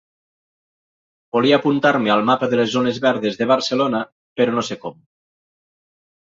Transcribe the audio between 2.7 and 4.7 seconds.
zones verdes de Barcelona, però no